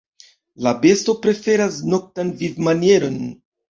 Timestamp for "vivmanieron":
2.45-3.27